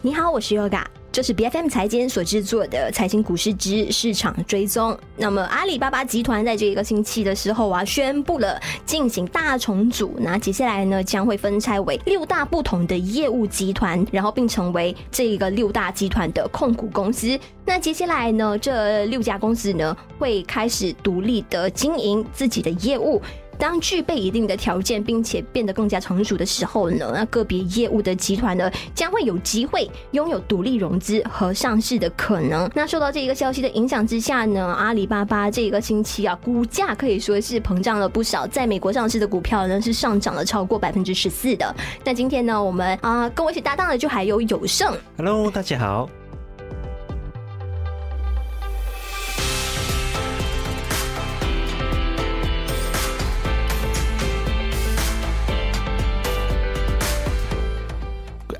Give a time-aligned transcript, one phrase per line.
[0.00, 4.96] 你好，我是 Yoga，这是 B F M 财经所制作的财经股市之市场追踪。
[5.16, 17.36] 那么阿里巴巴集团在这一个星期的时候啊，宣布了进行大重组，那接下来呢将会分拆为六大不同的业务集团，然后并成为这一个六大集团的控股公司。
[17.64, 23.20] 那接下来呢，这六家公司呢会开始独立的经营自己的业务。
[23.58, 32.70] 当具备一定的条件，并且变得更加成熟的时候呢，那个别业务的集团呢，将会有机会拥有独立融资和上市的可能。
[32.74, 41.74] 那受到这一个消息的影响之下呢，阿里巴巴这一个星期啊，股价可以说是膨胀了不少，在美国上市的股票呢是上涨了超过百分之十四的。
[42.04, 46.08] 那今天呢，我们啊跟我一起搭档的就还有有胜，Hello，大家好。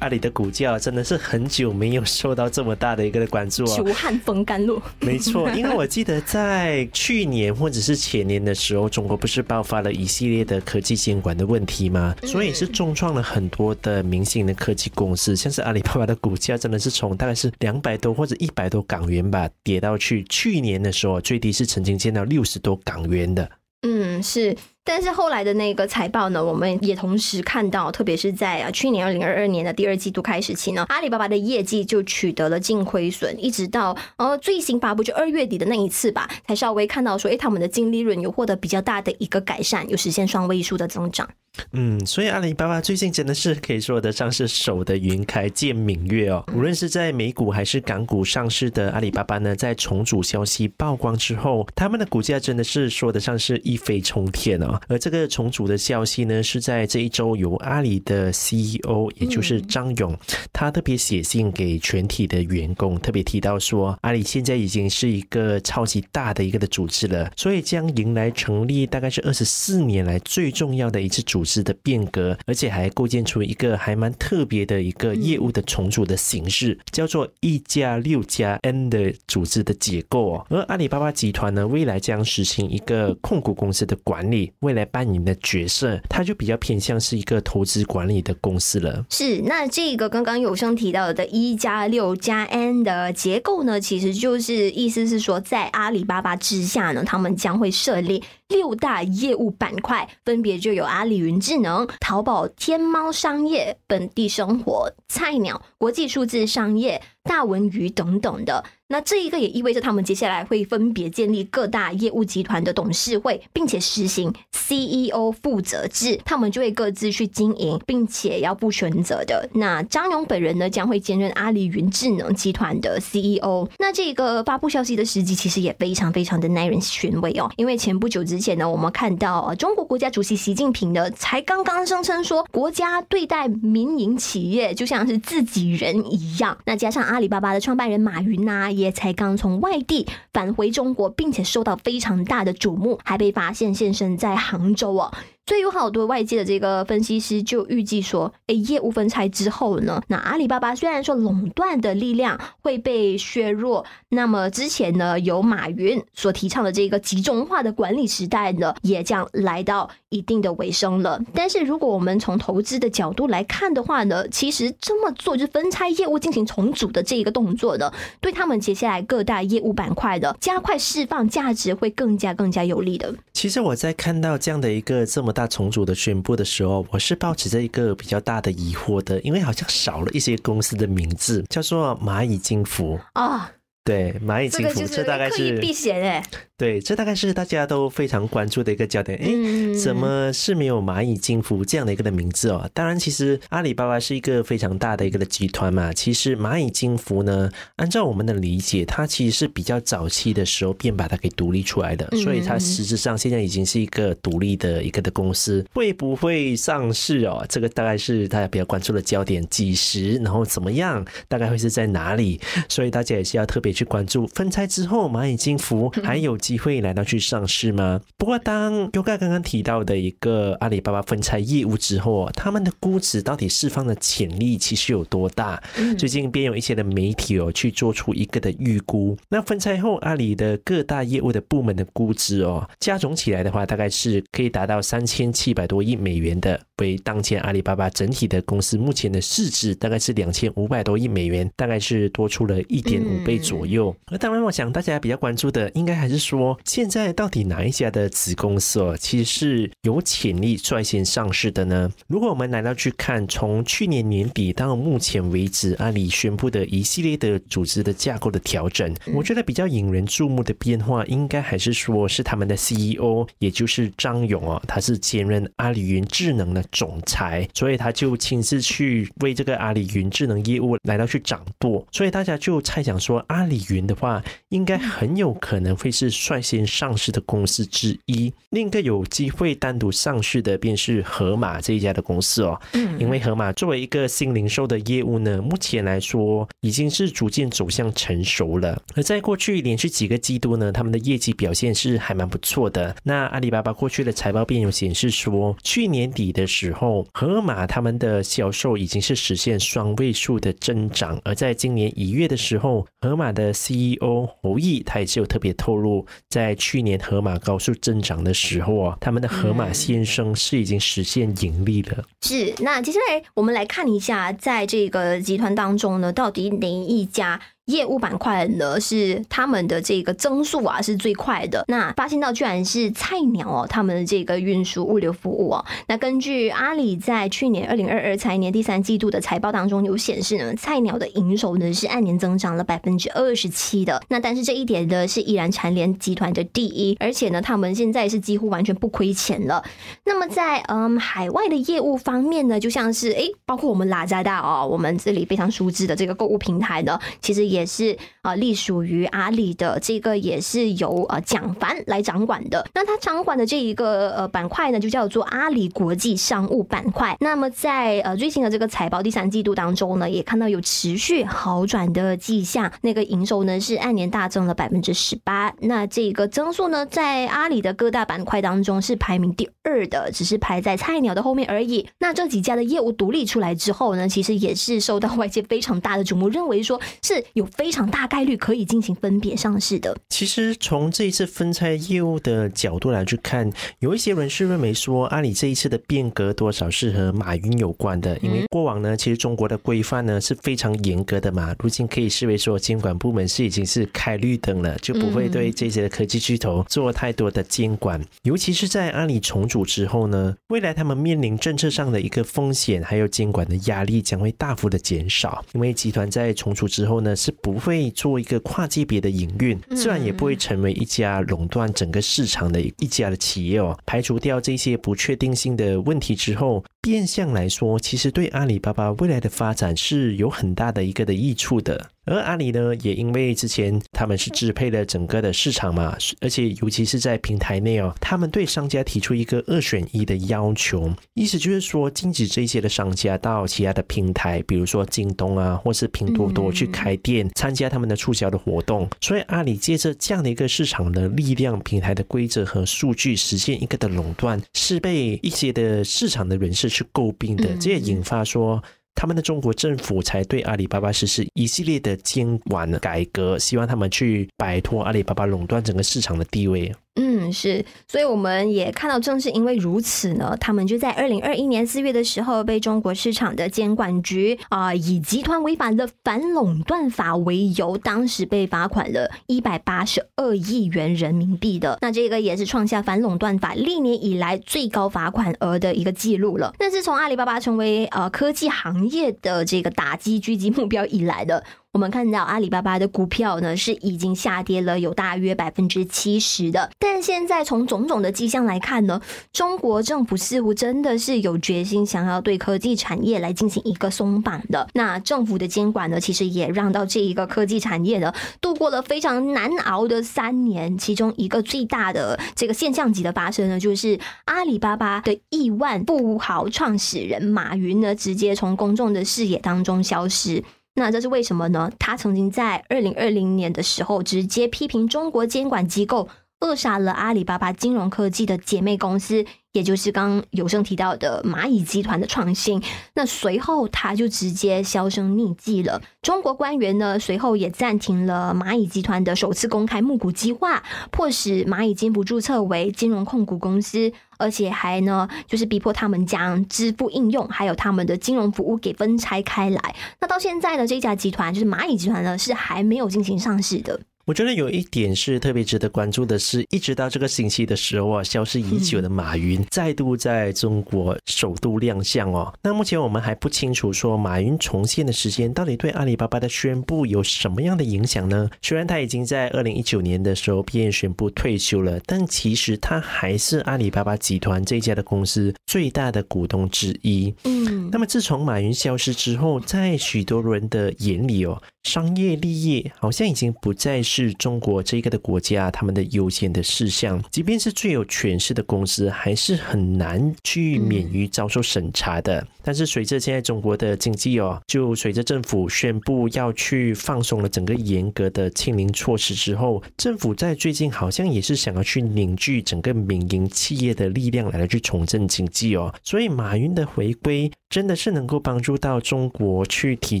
[0.08, 3.76] 阿里的股价真的是很久没有受到这么大的一个关注啊！
[3.76, 12.16] 久旱逢甘露， 没错，因为我记得在去年或者是前年的时候，中国不是爆发了一系列的科技监管的问题吗？
[12.22, 23.50] 所以是重创了很多的明星的科技公司，像是阿里巴巴的股价真的是从大概是两百多或者一百多港元吧，跌到去去年的时候最低是曾经见到六十多港元的。
[23.82, 24.56] 嗯，是。
[24.88, 41.28] 但是后来的那个财报呢，我们也同时看到，特别是在啊去年二零二二年的第二季度开始起呢，阿里巴巴的业绩就取得了净亏损，一直到呃最新发布就二月底的那一次吧，才稍微看到说，哎，他们的净利润有获得比较大的一个改善，有实现双位数的增长。
[41.72, 46.44] 嗯，所以阿里巴巴最近真的是可以说得上是守得云开见明月哦。
[46.54, 54.77] 无论是在美股还是港股上市的阿里巴巴呢，在重组消息曝光之后，他们的股价真的是说得上是一飞冲天哦。
[54.86, 60.16] 而这个重组的消息呢，是在这一周由阿里的 CEO，也就是张勇，
[60.52, 80.46] 他特别写信给全体的员工，特别提到说，阿里现在已经是一个超级大的一个的组织了，所以将迎来成立大概是二十四年来最重要的一次组织的变革，而且还构建出一个还蛮特别的一个业务的重组的形式，叫做一加六加 N 的组织的结构哦。
[80.50, 89.02] 而阿里巴巴集团呢，未来将实行一个控股公司的管理，未来扮演的角色，它就比较偏向是一个投资管理的公司了。
[89.08, 108.64] 是，那这个刚刚有声提到的“一加六加 N” 的结构呢，其实就是意思是说，在阿里巴巴之下呢，他们将会设立六大业务板块，分别就有阿里云智能、淘宝、天猫商业、本地生活、菜鸟、国际数字商业、大文娱等等的。
[108.90, 119.46] 那这一个也意味着他们接下来会分别建立各大业务集团的董事会，并且实行 CEO 负责制，他们就会各自去经营，并且要负全责的。
[119.52, 123.68] 那张勇本人呢，将会兼任阿里云智能集团的 CEO。
[123.78, 136.56] 那这个发布消息的时机其实也非常非常的耐人寻味哦，因为前不久之而且呢，我们看到啊中国国家主席习近平呢，才刚刚声称说，国家对待民营企业就像是自己人一样。
[136.64, 138.68] 那加上阿里巴巴的创办人马云呢。
[138.78, 145.10] 也才刚从外地返回中国，并且受到非常大的瞩目，还被发现现身在杭州哦。
[145.48, 161.18] 所以有好多外界的这个分析师就预计说，哎，业务分拆之后呢，那阿里巴巴虽然说垄断的力量会被削弱，那么之前呢由马云所提倡的这个集中化的管理时代呢，也将来到一定的尾声了。
[161.32, 173.14] 但是如果我们从投资的角度来看的话呢，其实这么做就分拆业务进行重组的这一个动作呢，对他们接下来各大业务板块的加快释放价值会更加更加有利的。
[173.32, 183.48] 其实我在看到这样的一个这么大重组的宣布的时候，我是抱持着一个比较大的疑惑的，因为好像少了一些公司的名字，叫做蚂蚁金服啊。
[183.84, 186.24] 对，蚂蚁金服，这大概是避嫌哎。
[186.58, 189.16] 对，这大概是大家都非常关注的一个焦点。
[189.16, 192.68] 哎，怎么是没有蚂蚁金服这样的一个的名字哦？
[192.74, 195.92] 当然，其实阿里巴巴是一个非常大的一个的集团嘛。
[195.92, 205.64] 其实蚂蚁金服呢，按照我们的理解，它其实是比较早期的时候便把它给独立出来的，所以它实质上现在已经是一个独立的一个的公司。
[205.72, 207.46] 会不会上市哦？
[207.48, 209.46] 这个大概是大家比较关注的焦点。
[209.48, 211.06] 几时，然后怎么样？
[211.28, 212.40] 大概会是在哪里？
[212.68, 214.26] 所以大家也是要特别去关注。
[214.34, 216.36] 分拆之后，蚂蚁金服 还有。
[216.48, 218.00] 机会来到去上市吗？
[218.16, 225.62] 不过，当 Yoga 刚刚提到的一个阿里巴巴分拆业务之后，他们的估值到底释放的潜力其实有多大？
[225.98, 229.14] 最近便有一些的媒体哦去做出一个的预估。
[229.28, 236.58] 那分拆后，阿里的各大业务的部门的估值哦加总起来的话，大概是可以达到三千七百多亿美元的。
[236.78, 243.94] 为当前阿里巴巴整体的公司目前的市值大概是两千五百多亿美元，大概是多出了一点五倍左右。
[244.06, 251.90] 而当然，我想大家比较关注的，应该还是说现在到底哪一家的子公司哦，其实是有潜力率先上市的呢？
[252.06, 278.32] 如果我们来到去看，从去年年底到目前为止，阿里宣布的一系列的组织的架构的调整，我觉得比较引人注目的变化，应该还是说是他们的 CEO，也就是张勇哦，他是兼任阿里云智能的总裁，所以他就亲自去为这个阿里云智能业务来到去掌舵，所以大家就猜想说，阿里云的话，应该很有可能会是率先上市的公司之一。
[278.50, 288.80] 另一个有机会单独上市的，便是盒马这一家的公司哦，嗯，因为盒马作为一个新零售的业务呢，目前来说已经是逐渐走向成熟了。
[288.94, 292.94] 而在过去连续几个季度呢，他们的业绩表现是还蛮不错的。
[293.02, 301.20] 那阿里巴巴过去的财报便有显示说，去年底的时候，盒马他们的销售已经是实现双位数的增长。
[301.24, 312.02] 而在今年一月的时候，盒马的 CEO 侯毅他也是有特别透露，在去年盒马高速增长的时候啊，他们的盒马先生是已经实现盈利了。
[312.22, 317.40] 是，那接下来我们来看一下，在这个集团当中呢，到底哪一家？
[317.68, 321.64] 业务板块呢是他们的这个增速啊是最快的。
[321.68, 325.64] 那发现到居然是菜鸟哦，他们的这个运输物流服务哦。
[325.86, 334.02] 那根据阿里在去年二零二二财年第三季度的财报当中有显示呢，菜鸟的营收呢是按年增长了百分之二十七的。
[334.08, 339.62] 那但是这一点呢是依然蝉联集团的第一，而且呢他们现在是几乎完全不亏钱了。
[340.06, 347.57] 那么在嗯海外的业务方面呢，就像是诶，包括我们拉扎达哦，我们这里非常熟知的这个购物平台呢，其实也。
[347.58, 352.64] 也是啊，隶属于阿里的这个也是由呃蒋凡来掌管的。
[352.72, 357.16] 那他掌管的这一个呃板块呢，就叫做阿里国际商务板块。
[357.18, 362.70] 那么在呃最新的这个财报第三季度当中呢，也看到有持续好转的迹象。
[362.82, 365.52] 那个营收呢是按年大增了百分之十八。
[365.60, 371.88] 那这个增速呢，在阿里的各大板块当中是排名第二的，只是排在菜鸟的后面而已。
[371.98, 377.47] 那这几家的业务独立出来之后呢，其实也是受到外界非常大的瞩目，认为说是有。
[377.56, 379.96] 非常大概率可以进行分别上市的。
[380.08, 388.18] 其实从这一次分拆业务的角度来去看，有一些人是认为说，阿里这一次的变革多少是和马云有关的。
[388.18, 398.04] 因为过往呢，其实中国的规范呢是非常严格的嘛，如今可以视为说监管部门是已经是开绿灯了，就不会对这些科技巨头做太多的监管。
[398.22, 405.44] 尤其是在阿里重组之后呢，未来他们面临政策上的一个风险，还有监管的压力将会大幅的减少。
[405.52, 407.27] 因为集团在重组之后呢，是。
[407.32, 413.78] 不会做一个跨级别的营运，自然也不会成为一家垄断整个市场的一家的企业哦。
[413.86, 421.90] 排除掉这些不确定性的问题之后，变相来说，其实对阿里巴巴未来的发展是有很大的一个的益处的。
[422.08, 438.88] 而阿里呢，也因为之前他们是支配了整个的市场嘛，而且尤其是在平台内哦，他们对商家提出一个二选一的要求，意思就是说禁止这些的商家到其他的平台，比如说京东啊，或是拼多多去开店，参加他们的促销的活动。
[439.00, 448.62] 所以阿里借着这样的一个市场的力量、平台的规则和数据，实现一个的垄断，是被一些的市场的人士去诟病的，这也引发说。
[448.98, 456.74] 他们的中国政府才对阿里巴巴实施一系列的监管改革，希望他们去摆脱阿里巴巴垄断整个市场的地位。
[456.96, 471.78] 嗯，是，所以我们也看到，正是因为如此呢，他们就在二零二一年四月的时候，被中国市场的监管局啊，以集团违反了反垄断法为由，当时被罚款了一百八十二亿元人民币的。
[471.80, 476.54] 那这个也是创下反垄断法历年以来最高罚款额的一个记录了。
[476.58, 481.44] 那是从阿里巴巴成为呃科技行业的这个打击狙击目标以来的。
[481.78, 489.00] 我们看到阿里巴巴的股票呢是已经下跌了有大约百分之七十的，但现在从种种的迹象来看呢，
[489.32, 494.66] 中国政府似乎真的是有决心想要对科技产业来进行一个松绑的。
[494.74, 500.76] 那政府的监管呢，其实也让到这一个科技产业呢度过了非常难熬的三年。
[500.76, 510.42] 其中一个最大的这个现象级的发生呢，就是阿里巴巴的亿万富豪创始人马云呢，直接从公众的视野当中消失。
[510.78, 511.70] 那这是为什么呢？
[511.78, 516.08] 他曾经在二零二零年的时候直接批评中国监管机构
[516.40, 519.26] 扼杀了阿里巴巴金融科技的姐妹公司。
[519.58, 522.62] 也就是刚有生提到的蚂蚁集团的创新。
[522.94, 525.82] 那随后他就直接销声匿迹了。
[526.00, 530.62] 中国官员呢，随后也暂停了蚂蚁集团的首次公开募股计划，
[530.92, 539.74] 迫使蚂蚁金服注册为金融控股公司，而且还呢，就是逼迫他们将支付应用还有他们的金融服务给分拆开来。
[540.00, 543.80] 那到现在呢，这家集团就是蚂蚁集团呢，是还没有进行上市的。
[544.08, 552.32] 我觉得有一点是特别值得关注的，是一直到这个星期的时候啊，消失已久的马云再度在中国首度亮相哦。
[552.42, 558.30] 那目前我们还不清楚说马云重现的时间到底对阿里巴巴的宣布有什么样的影响呢？
[558.40, 567.14] 虽然他已经在二零一九年的时候便宣布退休了，但其实他还是阿里巴巴集团这家的公司最大的股东之一。
[567.24, 571.42] 嗯，那么自从马云消失之后，在许多人的眼里哦。
[571.68, 582.26] 商业利益好像已经不再是中国这个的国家他们的优先的事项，即便是最有权势的公司，还是很难去免于遭受审查的。
[582.42, 595.74] 但是随着现在中国的经济哦，就随着政府宣布要去放松了整个严格的清零措施之后，政府在最近好像也是想要去凝聚整个民营企业的力量来去重振经济哦。
[595.84, 600.00] 所以马云的回归真的是能够帮助到中国去提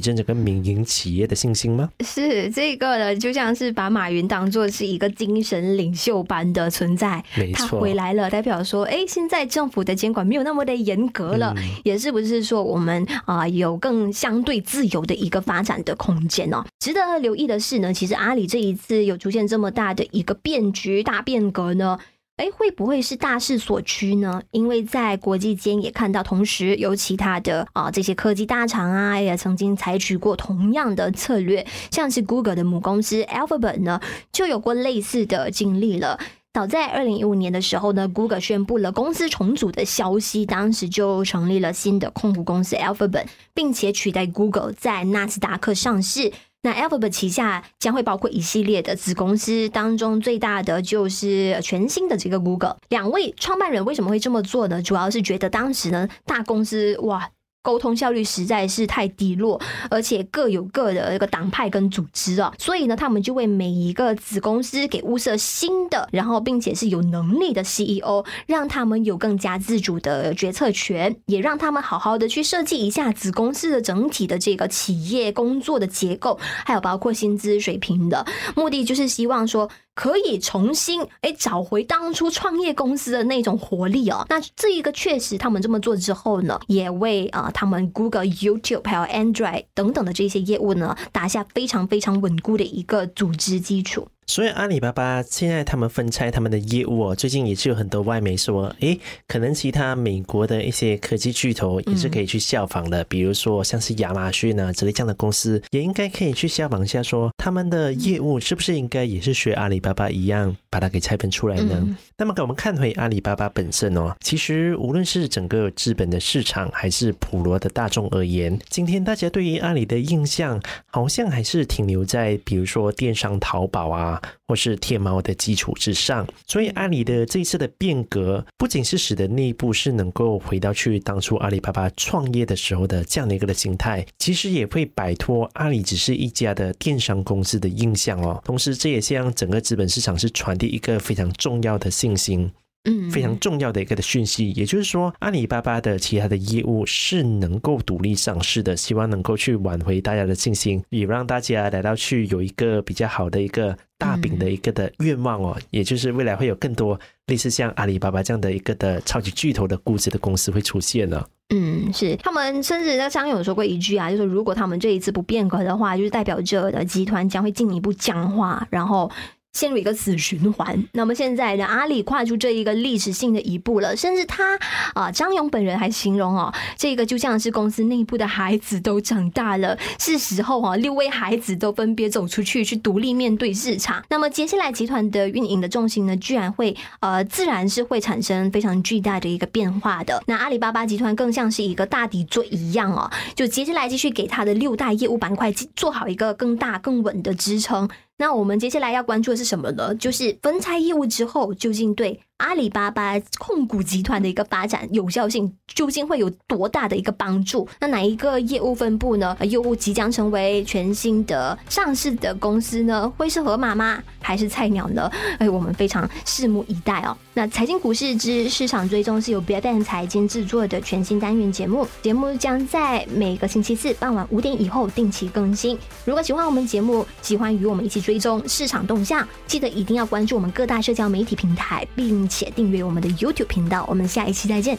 [0.00, 1.57] 振整个民营企业的信心
[2.00, 7.22] 是这个呢，就像是把马云当做是一个精神领袖般的存在。
[7.36, 12.38] 没错，他回来了，代表说，哎，现在政府的监管没有那么的严格了，也是不是？
[12.48, 16.64] 说我们啊有更相对自由的一个发展的空间哦。
[16.78, 21.98] 值得留意的是呢，其实阿里这一次有出现这么大的一个变局、大变革呢，
[22.38, 24.40] 哎，会不会是大势所趋呢？
[24.52, 34.00] 因为在国际间也看到，同时有其他的啊这些科技大厂啊，也曾经采取过同样的策略，像是 Google 的母公司 Alphabet 呢，
[34.32, 36.20] 就有过类似的经历了。
[36.54, 46.32] 早在二零一五年的时候呢，Google 宣布了公司重组的消息，当时就成立了新的控股公司 Alphabet，并且取代 Google 在纳斯达克上市。
[46.62, 52.76] 那 Alphabet 旗下将会包括一系列的子公司，当中最大的就是全新的这个 Google。
[52.88, 54.82] 两位创办人为什么会这么做呢？
[54.82, 57.30] 主要是觉得当时呢，大公司哇。
[57.62, 59.60] 沟通效率实在是太低落，
[59.90, 78.24] 而且各有各的一个党派跟组织啊，所以呢，他们就为每一个子公司给物色新的，然后并且是有能力的 CEO，让他们有更加自主的决策权，也让他们好好的去设计一下子公司的整体的这个企业工作的结构，还有包括薪资水平的
[78.56, 79.68] 目的，就是希望说。
[79.98, 84.24] 可以重新哎找回当初创业公司的那种活力哦。
[84.28, 94.06] 那这一个确实，他们这么做之后呢，也为啊他们 Google、YouTube 还有 Android 等等的这些业务呢，打下非常非常稳固的一个组织基础。
[94.28, 111.88] 所以阿里巴巴现在他们分拆他们的业务哦，最近也是有很多外媒说，诶，可能其他美国的一些科技巨头也是可以去效仿的，比如说像是亚马逊啊之类这样的公司，也应该可以去效仿一下，说他们的业务是不是应该也是学阿里巴巴一样，把它给拆分出来呢？
[112.18, 124.17] 那么给，我们看回阿里巴巴本身哦，其实无论是整个资本的市场，还是普罗的大众而言，今天大家对于阿里的印象，好像还是停留在比如说电商淘宝啊。
[124.46, 138.40] 或是天猫的基础之上，所以阿里的这一次的变革，不仅是使得内部是能够回到去当初阿里巴巴创业的时候的这样的一个的心态，其实也会摆脱阿里只是一家的电商公司的印象哦。
[138.44, 142.50] 同时，这也向整个资本市场是传递一个非常重要的信心。
[142.84, 161.22] 嗯，非常重要的一个的讯息，也就是说，阿里巴巴的其他的业务是能够独立上市的，希望能够去挽回大家的信心，也让大家来到去有一个比较好的一个大饼的一个的愿望哦，也就是未来会有更多类似像阿里巴巴这样的一个的超级巨头的估值的公司会出现呢。
[161.50, 169.10] 嗯，是他们甚至在商友说过一句啊，就是如果他们这一次不变革的话，就是代表着的集团将会进一步僵化，然后。
[169.52, 170.84] 陷入一个死循环。
[170.92, 174.58] 那么现在的阿里跨出这一个历史性的一步了，甚至他
[174.94, 184.04] 啊，张勇本人还形容哦，这个就像是公司内部的孩子都长大了，是时候啊，六位孩子都分别走出去，去独立面对市场。
[184.08, 190.22] 那么接下来集团的运营的重心呢，居然会呃，自然是会产生非常巨大的一个变化的。
[190.26, 197.88] 那阿里巴巴集团更像是一个大底座一样哦，就接下来继续给他的六大业务板块做好一个更大更稳的支撑。
[198.18, 199.94] 那我们接下来要关注的是什么呢？
[199.94, 207.68] 就是分拆业务之后，究竟对阿里巴巴控股集团的一个发展有效性究竟会有多大的一个帮助？
[207.80, 209.36] 那哪一个业务分部呢？
[209.42, 213.12] 又即将成为全新的上市的公司呢？
[213.16, 214.00] 会是河马吗？
[214.20, 215.10] 还是菜鸟呢？
[215.38, 217.16] 哎，我们非常拭目以待哦。
[217.34, 225.76] 那财经股市之市场追踪是由 b a n 财经制作的全新单元节目，节目将在每个星期四傍晚五点以后定期更新。
[226.04, 233.84] 如果喜欢我们节目，喜欢与我们一起追踪市场动向，记得一定要关注我们各大社交媒体平台，并且订阅我们的 YouTube 频道。
[233.88, 234.78] 我们下一期再见。